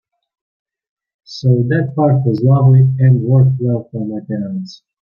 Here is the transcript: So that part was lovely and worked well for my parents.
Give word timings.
So 1.25 1.49
that 1.67 1.93
part 1.95 2.25
was 2.25 2.41
lovely 2.41 2.79
and 2.97 3.21
worked 3.21 3.57
well 3.59 3.87
for 3.91 4.03
my 4.03 4.21
parents. 4.25 4.81